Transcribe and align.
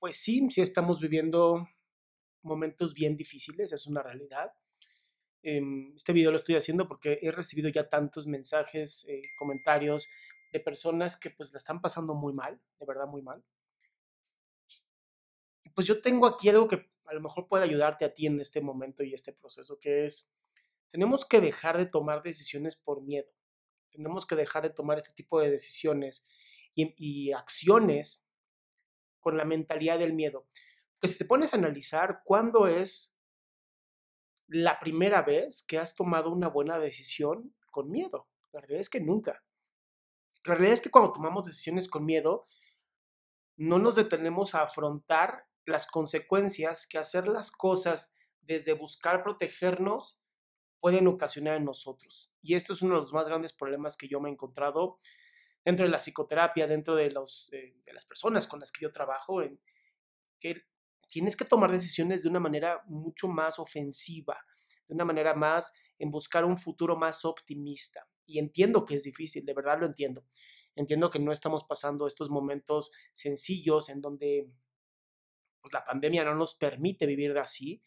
pues 0.00 0.16
sí, 0.16 0.48
sí 0.50 0.62
estamos 0.62 0.98
viviendo 0.98 1.68
momentos 2.42 2.94
bien 2.94 3.16
difíciles, 3.16 3.70
es 3.72 3.86
una 3.86 4.02
realidad. 4.02 4.52
Em, 5.42 5.94
este 5.94 6.12
video 6.14 6.30
lo 6.30 6.38
estoy 6.38 6.56
haciendo 6.56 6.88
porque 6.88 7.18
he 7.22 7.30
recibido 7.30 7.68
ya 7.68 7.88
tantos 7.88 8.26
mensajes, 8.26 9.06
eh, 9.08 9.20
comentarios 9.38 10.08
de 10.52 10.60
personas 10.60 11.18
que 11.18 11.30
pues 11.30 11.52
la 11.52 11.58
están 11.58 11.82
pasando 11.82 12.14
muy 12.14 12.32
mal, 12.32 12.58
de 12.78 12.86
verdad 12.86 13.06
muy 13.06 13.20
mal. 13.20 13.44
Pues 15.74 15.86
yo 15.86 16.00
tengo 16.00 16.26
aquí 16.26 16.48
algo 16.48 16.66
que 16.66 16.88
a 17.04 17.14
lo 17.14 17.20
mejor 17.20 17.46
puede 17.46 17.64
ayudarte 17.64 18.04
a 18.06 18.14
ti 18.14 18.26
en 18.26 18.40
este 18.40 18.62
momento 18.62 19.02
y 19.02 19.12
este 19.12 19.32
proceso, 19.32 19.78
que 19.78 20.06
es, 20.06 20.32
tenemos 20.90 21.26
que 21.26 21.40
dejar 21.40 21.76
de 21.76 21.86
tomar 21.86 22.22
decisiones 22.22 22.74
por 22.74 23.02
miedo. 23.02 23.30
Tenemos 23.90 24.26
que 24.26 24.34
dejar 24.34 24.62
de 24.62 24.70
tomar 24.70 24.98
este 24.98 25.12
tipo 25.12 25.40
de 25.40 25.50
decisiones 25.50 26.26
y 26.74 27.32
acciones 27.32 28.29
con 29.20 29.36
la 29.36 29.44
mentalidad 29.44 29.98
del 29.98 30.14
miedo. 30.14 30.46
Porque 30.98 31.12
si 31.12 31.18
te 31.18 31.24
pones 31.24 31.54
a 31.54 31.56
analizar 31.56 32.22
cuándo 32.24 32.66
es 32.66 33.14
la 34.48 34.80
primera 34.80 35.22
vez 35.22 35.64
que 35.66 35.78
has 35.78 35.94
tomado 35.94 36.30
una 36.30 36.48
buena 36.48 36.78
decisión 36.78 37.54
con 37.70 37.90
miedo. 37.90 38.28
La 38.52 38.60
realidad 38.60 38.80
es 38.80 38.90
que 38.90 39.00
nunca. 39.00 39.44
La 40.44 40.54
realidad 40.54 40.74
es 40.74 40.80
que 40.80 40.90
cuando 40.90 41.12
tomamos 41.12 41.46
decisiones 41.46 41.88
con 41.88 42.04
miedo, 42.04 42.46
no 43.56 43.78
nos 43.78 43.94
detenemos 43.94 44.54
a 44.54 44.62
afrontar 44.62 45.46
las 45.66 45.86
consecuencias 45.86 46.86
que 46.86 46.98
hacer 46.98 47.28
las 47.28 47.50
cosas 47.50 48.14
desde 48.40 48.72
buscar 48.72 49.22
protegernos 49.22 50.18
pueden 50.80 51.06
ocasionar 51.06 51.56
en 51.56 51.66
nosotros. 51.66 52.32
Y 52.42 52.54
esto 52.54 52.72
es 52.72 52.82
uno 52.82 52.94
de 52.94 53.02
los 53.02 53.12
más 53.12 53.28
grandes 53.28 53.52
problemas 53.52 53.96
que 53.96 54.08
yo 54.08 54.18
me 54.18 54.30
he 54.30 54.32
encontrado 54.32 54.98
dentro 55.64 55.84
de 55.84 55.90
la 55.90 55.98
psicoterapia, 55.98 56.66
dentro 56.66 56.94
de, 56.94 57.10
los, 57.10 57.48
eh, 57.52 57.76
de 57.84 57.92
las 57.92 58.04
personas 58.06 58.46
con 58.46 58.60
las 58.60 58.72
que 58.72 58.82
yo 58.82 58.92
trabajo, 58.92 59.42
que 60.38 60.62
tienes 61.10 61.36
que 61.36 61.44
tomar 61.44 61.70
decisiones 61.70 62.22
de 62.22 62.28
una 62.28 62.40
manera 62.40 62.82
mucho 62.86 63.28
más 63.28 63.58
ofensiva, 63.58 64.38
de 64.88 64.94
una 64.94 65.04
manera 65.04 65.34
más 65.34 65.74
en 65.98 66.10
buscar 66.10 66.44
un 66.44 66.56
futuro 66.56 66.96
más 66.96 67.24
optimista. 67.24 68.06
Y 68.24 68.38
entiendo 68.38 68.86
que 68.86 68.96
es 68.96 69.02
difícil, 69.02 69.44
de 69.44 69.54
verdad 69.54 69.80
lo 69.80 69.86
entiendo. 69.86 70.24
Entiendo 70.76 71.10
que 71.10 71.18
no 71.18 71.32
estamos 71.32 71.64
pasando 71.64 72.06
estos 72.06 72.30
momentos 72.30 72.92
sencillos 73.12 73.88
en 73.88 74.00
donde 74.00 74.48
pues, 75.60 75.72
la 75.72 75.84
pandemia 75.84 76.24
no 76.24 76.34
nos 76.34 76.54
permite 76.54 77.06
vivir 77.06 77.36
así, 77.38 77.82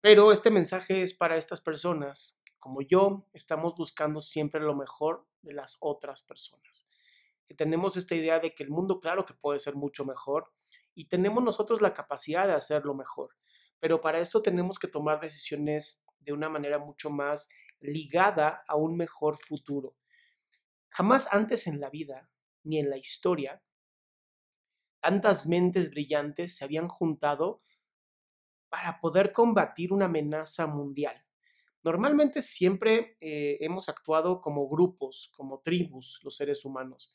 pero 0.00 0.30
este 0.32 0.50
mensaje 0.50 1.02
es 1.02 1.14
para 1.14 1.38
estas 1.38 1.62
personas 1.62 2.44
como 2.64 2.80
yo, 2.80 3.28
estamos 3.34 3.74
buscando 3.76 4.22
siempre 4.22 4.58
lo 4.58 4.74
mejor 4.74 5.28
de 5.44 5.54
las 5.54 5.76
otras 5.80 6.22
personas. 6.22 6.88
Que 7.46 7.54
tenemos 7.54 7.96
esta 7.96 8.14
idea 8.14 8.40
de 8.40 8.54
que 8.54 8.62
el 8.62 8.70
mundo, 8.70 9.00
claro 9.00 9.24
que 9.26 9.34
puede 9.34 9.60
ser 9.60 9.74
mucho 9.74 10.04
mejor 10.04 10.52
y 10.94 11.08
tenemos 11.08 11.42
nosotros 11.44 11.80
la 11.80 11.94
capacidad 11.94 12.46
de 12.46 12.54
hacerlo 12.54 12.94
mejor, 12.94 13.36
pero 13.80 14.00
para 14.00 14.18
esto 14.18 14.42
tenemos 14.42 14.78
que 14.78 14.88
tomar 14.88 15.20
decisiones 15.20 16.04
de 16.20 16.32
una 16.32 16.48
manera 16.48 16.78
mucho 16.78 17.10
más 17.10 17.48
ligada 17.80 18.64
a 18.66 18.76
un 18.76 18.96
mejor 18.96 19.38
futuro. 19.38 19.96
Jamás 20.88 21.32
antes 21.32 21.66
en 21.66 21.80
la 21.80 21.90
vida, 21.90 22.30
ni 22.62 22.78
en 22.78 22.88
la 22.88 22.96
historia, 22.96 23.62
tantas 25.00 25.46
mentes 25.46 25.90
brillantes 25.90 26.56
se 26.56 26.64
habían 26.64 26.88
juntado 26.88 27.60
para 28.70 29.00
poder 29.00 29.32
combatir 29.32 29.92
una 29.92 30.06
amenaza 30.06 30.66
mundial. 30.66 31.23
Normalmente 31.84 32.42
siempre 32.42 33.16
eh, 33.20 33.58
hemos 33.60 33.88
actuado 33.88 34.40
como 34.40 34.68
grupos, 34.68 35.30
como 35.36 35.60
tribus, 35.60 36.18
los 36.22 36.34
seres 36.34 36.64
humanos. 36.64 37.14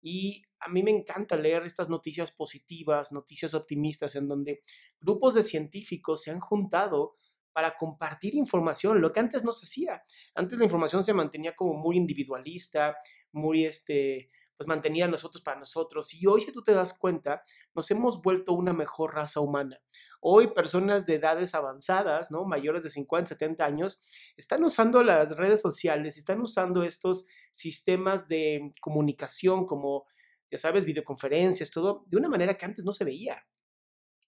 Y 0.00 0.44
a 0.60 0.68
mí 0.68 0.84
me 0.84 0.92
encanta 0.92 1.36
leer 1.36 1.64
estas 1.64 1.88
noticias 1.88 2.30
positivas, 2.30 3.10
noticias 3.10 3.52
optimistas, 3.54 4.14
en 4.14 4.28
donde 4.28 4.60
grupos 5.00 5.34
de 5.34 5.42
científicos 5.42 6.22
se 6.22 6.30
han 6.30 6.38
juntado 6.38 7.16
para 7.52 7.76
compartir 7.76 8.34
información, 8.34 9.00
lo 9.00 9.12
que 9.12 9.20
antes 9.20 9.42
no 9.42 9.52
se 9.52 9.66
hacía. 9.66 10.02
Antes 10.34 10.58
la 10.58 10.64
información 10.64 11.02
se 11.02 11.14
mantenía 11.14 11.56
como 11.56 11.74
muy 11.74 11.96
individualista, 11.96 12.96
muy 13.32 13.64
este, 13.64 14.30
pues 14.56 14.68
mantenida 14.68 15.06
nosotros 15.06 15.42
para 15.42 15.60
nosotros. 15.60 16.12
Y 16.14 16.26
hoy, 16.26 16.40
si 16.40 16.52
tú 16.52 16.62
te 16.62 16.72
das 16.72 16.94
cuenta, 16.94 17.42
nos 17.74 17.90
hemos 17.90 18.22
vuelto 18.22 18.52
una 18.52 18.72
mejor 18.72 19.14
raza 19.14 19.40
humana. 19.40 19.80
Hoy 20.20 20.48
personas 20.48 21.04
de 21.04 21.16
edades 21.16 21.54
avanzadas, 21.54 22.30
¿no? 22.30 22.44
Mayores 22.44 22.82
de 22.82 22.90
50, 22.90 23.28
70 23.28 23.64
años, 23.64 24.00
están 24.36 24.64
usando 24.64 25.02
las 25.02 25.36
redes 25.36 25.60
sociales, 25.60 26.16
están 26.16 26.40
usando 26.40 26.84
estos 26.84 27.26
sistemas 27.50 28.28
de 28.28 28.72
comunicación 28.80 29.66
como, 29.66 30.06
ya 30.50 30.58
sabes, 30.58 30.84
videoconferencias, 30.84 31.70
todo, 31.70 32.04
de 32.06 32.16
una 32.16 32.28
manera 32.28 32.54
que 32.54 32.64
antes 32.64 32.84
no 32.84 32.92
se 32.92 33.04
veía. 33.04 33.46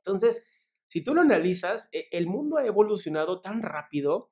Entonces, 0.04 0.44
si 0.88 1.02
tú 1.02 1.14
lo 1.14 1.22
analizas, 1.22 1.88
e, 1.92 2.08
el 2.12 2.26
mundo 2.26 2.58
ha 2.58 2.66
evolucionado 2.66 3.40
tan 3.40 3.62
rápido 3.62 4.30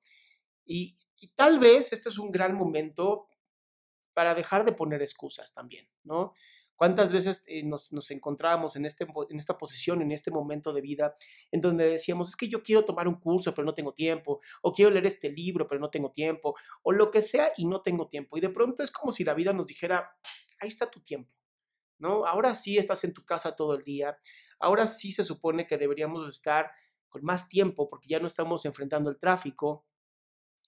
y, 0.64 0.96
y 1.18 1.28
tal 1.28 1.58
vez 1.58 1.92
este 1.92 2.10
es 2.10 2.18
un 2.18 2.30
gran 2.30 2.54
momento 2.54 3.28
para 4.16 4.34
dejar 4.34 4.64
de 4.64 4.72
poner 4.72 5.02
excusas 5.02 5.52
también, 5.52 5.86
¿no? 6.02 6.32
¿Cuántas 6.74 7.12
veces 7.12 7.42
eh, 7.46 7.62
nos, 7.62 7.92
nos 7.92 8.10
encontrábamos 8.10 8.74
en, 8.74 8.86
este, 8.86 9.06
en 9.28 9.38
esta 9.38 9.58
posición, 9.58 10.00
en 10.00 10.10
este 10.10 10.30
momento 10.30 10.72
de 10.72 10.80
vida, 10.80 11.14
en 11.52 11.60
donde 11.60 11.86
decíamos, 11.86 12.30
es 12.30 12.36
que 12.36 12.48
yo 12.48 12.62
quiero 12.62 12.86
tomar 12.86 13.08
un 13.08 13.16
curso, 13.16 13.52
pero 13.52 13.66
no 13.66 13.74
tengo 13.74 13.92
tiempo, 13.92 14.40
o 14.62 14.72
quiero 14.72 14.90
leer 14.90 15.04
este 15.04 15.30
libro, 15.30 15.68
pero 15.68 15.82
no 15.82 15.90
tengo 15.90 16.12
tiempo, 16.12 16.54
o 16.82 16.92
lo 16.92 17.10
que 17.10 17.20
sea 17.20 17.52
y 17.58 17.66
no 17.66 17.82
tengo 17.82 18.08
tiempo? 18.08 18.38
Y 18.38 18.40
de 18.40 18.48
pronto 18.48 18.82
es 18.82 18.90
como 18.90 19.12
si 19.12 19.22
la 19.22 19.34
vida 19.34 19.52
nos 19.52 19.66
dijera, 19.66 20.16
ahí 20.60 20.68
está 20.68 20.90
tu 20.90 21.00
tiempo, 21.00 21.30
¿no? 21.98 22.24
Ahora 22.24 22.54
sí 22.54 22.78
estás 22.78 23.04
en 23.04 23.12
tu 23.12 23.22
casa 23.26 23.54
todo 23.54 23.74
el 23.74 23.84
día, 23.84 24.16
ahora 24.58 24.86
sí 24.86 25.12
se 25.12 25.24
supone 25.24 25.66
que 25.66 25.76
deberíamos 25.76 26.26
estar 26.26 26.70
con 27.10 27.22
más 27.22 27.50
tiempo 27.50 27.90
porque 27.90 28.08
ya 28.08 28.18
no 28.18 28.28
estamos 28.28 28.64
enfrentando 28.64 29.10
el 29.10 29.18
tráfico. 29.18 29.84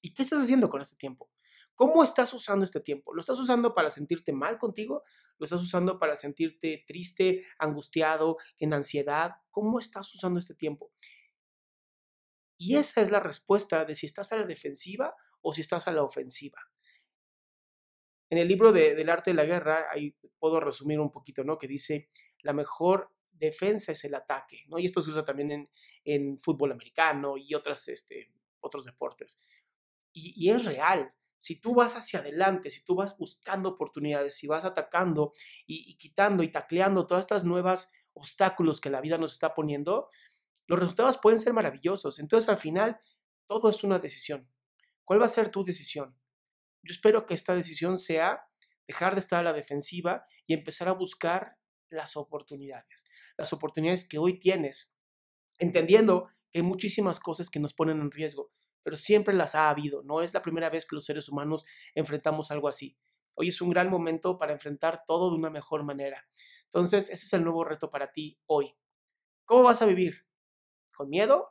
¿Y 0.02 0.12
qué 0.12 0.22
estás 0.22 0.42
haciendo 0.42 0.68
con 0.68 0.82
este 0.82 0.96
tiempo? 0.96 1.30
¿Cómo 1.78 2.02
estás 2.02 2.34
usando 2.34 2.64
este 2.64 2.80
tiempo? 2.80 3.14
¿Lo 3.14 3.20
estás 3.20 3.38
usando 3.38 3.72
para 3.72 3.92
sentirte 3.92 4.32
mal 4.32 4.58
contigo? 4.58 5.04
¿Lo 5.38 5.44
estás 5.44 5.60
usando 5.60 6.00
para 6.00 6.16
sentirte 6.16 6.84
triste, 6.88 7.46
angustiado, 7.56 8.36
en 8.58 8.74
ansiedad? 8.74 9.36
¿Cómo 9.52 9.78
estás 9.78 10.12
usando 10.12 10.40
este 10.40 10.56
tiempo? 10.56 10.90
Y 12.56 12.74
esa 12.74 13.00
es 13.00 13.12
la 13.12 13.20
respuesta 13.20 13.84
de 13.84 13.94
si 13.94 14.06
estás 14.06 14.32
a 14.32 14.38
la 14.38 14.44
defensiva 14.44 15.14
o 15.40 15.54
si 15.54 15.60
estás 15.60 15.86
a 15.86 15.92
la 15.92 16.02
ofensiva. 16.02 16.58
En 18.28 18.38
el 18.38 18.48
libro 18.48 18.72
de, 18.72 18.96
del 18.96 19.08
arte 19.08 19.30
de 19.30 19.36
la 19.36 19.44
guerra, 19.44 19.86
ahí 19.92 20.16
puedo 20.40 20.58
resumir 20.58 20.98
un 20.98 21.12
poquito, 21.12 21.44
¿no? 21.44 21.58
Que 21.58 21.68
dice, 21.68 22.10
la 22.40 22.54
mejor 22.54 23.12
defensa 23.30 23.92
es 23.92 24.02
el 24.02 24.16
ataque, 24.16 24.64
¿no? 24.66 24.80
Y 24.80 24.86
esto 24.86 25.00
se 25.00 25.10
usa 25.10 25.24
también 25.24 25.52
en, 25.52 25.70
en 26.02 26.38
fútbol 26.40 26.72
americano 26.72 27.36
y 27.36 27.54
otras, 27.54 27.86
este, 27.86 28.32
otros 28.58 28.84
deportes. 28.84 29.38
Y, 30.12 30.34
y 30.44 30.50
es 30.50 30.64
real 30.64 31.14
si 31.38 31.60
tú 31.60 31.74
vas 31.74 31.96
hacia 31.96 32.20
adelante, 32.20 32.70
si 32.70 32.84
tú 32.84 32.96
vas 32.96 33.16
buscando 33.16 33.70
oportunidades, 33.70 34.36
si 34.36 34.46
vas 34.46 34.64
atacando 34.64 35.32
y, 35.66 35.96
quitando 35.96 36.42
y 36.42 36.48
tacleando 36.48 37.06
todas 37.06 37.22
estas 37.22 37.44
nuevas 37.44 37.92
obstáculos 38.12 38.80
que 38.80 38.90
la 38.90 39.00
vida 39.00 39.18
nos 39.18 39.32
está 39.32 39.54
poniendo, 39.54 40.10
los 40.66 40.78
resultados 40.78 41.18
pueden 41.18 41.40
ser 41.40 41.52
maravillosos. 41.52 42.18
Entonces, 42.18 42.48
al 42.48 42.58
final, 42.58 43.00
todo 43.46 43.70
es 43.70 43.84
una 43.84 43.98
decisión. 43.98 44.50
¿Cuál 45.04 45.22
va 45.22 45.26
a 45.26 45.30
ser 45.30 45.50
tu 45.50 45.64
decisión? 45.64 46.18
Yo 46.82 46.92
espero 46.92 47.24
que 47.24 47.34
esta 47.34 47.54
decisión 47.54 47.98
sea 47.98 48.44
dejar 48.86 49.14
de 49.14 49.20
estar 49.20 49.40
a 49.40 49.44
la 49.44 49.52
defensiva 49.52 50.26
y 50.46 50.54
empezar 50.54 50.88
a 50.88 50.92
buscar 50.92 51.56
las 51.88 52.16
oportunidades. 52.16 53.06
Las 53.36 53.52
oportunidades 53.52 54.06
que 54.06 54.18
hoy 54.18 54.40
tienes, 54.40 54.96
entendiendo 55.58 56.28
que 56.50 56.60
hay 56.60 56.62
muchísimas 56.62 57.20
cosas 57.20 57.48
que 57.50 57.60
nos 57.60 57.74
ponen 57.74 58.00
en 58.00 58.10
riesgo, 58.10 58.52
pero 58.82 58.96
siempre 58.96 59.34
las 59.34 59.54
ha 59.54 59.70
habido. 59.70 60.02
No 60.02 60.22
es 60.22 60.34
la 60.34 60.42
primera 60.42 60.70
vez 60.70 60.86
que 60.86 60.96
los 60.96 61.04
seres 61.04 61.28
humanos 61.28 61.64
enfrentamos 61.94 62.50
algo 62.50 62.68
así. 62.68 62.96
Hoy 63.34 63.48
es 63.48 63.60
un 63.60 63.70
gran 63.70 63.88
momento 63.90 64.38
para 64.38 64.52
enfrentar 64.52 65.04
todo 65.06 65.30
de 65.30 65.36
una 65.36 65.50
mejor 65.50 65.84
manera. 65.84 66.26
Entonces, 66.66 67.04
ese 67.10 67.26
es 67.26 67.32
el 67.32 67.44
nuevo 67.44 67.64
reto 67.64 67.90
para 67.90 68.12
ti 68.12 68.38
hoy. 68.46 68.74
¿Cómo 69.44 69.62
vas 69.62 69.80
a 69.80 69.86
vivir? 69.86 70.26
¿Con 70.94 71.08
miedo 71.08 71.48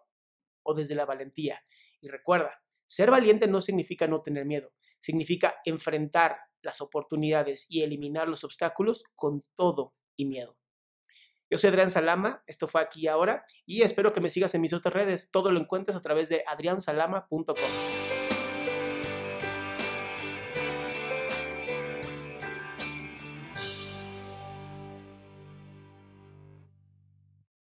o 0.64 0.74
desde 0.74 0.96
la 0.96 1.06
valentía? 1.06 1.62
Y 2.02 2.10
recuerda, 2.10 2.62
ser 2.86 3.10
valiente 3.10 3.48
no 3.48 3.62
significa 3.62 4.08
no 4.08 4.22
tener 4.22 4.46
miedo, 4.46 4.74
significa 5.00 5.56
enfrentar 5.66 6.38
las 6.62 6.82
oportunidades 6.82 7.66
y 7.70 7.82
eliminar 7.82 8.28
los 8.28 8.44
obstáculos 8.44 9.04
con 9.16 9.44
todo 9.56 9.96
y 10.16 10.26
miedo. 10.26 10.58
Yo 11.50 11.58
soy 11.58 11.70
Adrián 11.70 11.92
Salama, 11.92 12.44
esto 12.46 12.68
fue 12.68 12.82
aquí 12.82 13.08
ahora 13.08 13.46
y 13.66 13.82
espero 13.84 14.14
que 14.14 14.20
me 14.20 14.30
sigas 14.30 14.54
en 14.56 14.62
mis 14.62 14.74
otras 14.74 14.94
redes. 14.94 15.32
Todo 15.32 15.52
lo 15.52 15.60
encuentres 15.60 15.96
a 15.96 16.02
través 16.02 16.28
de 16.28 16.44
adriansalama.com. 16.46 17.56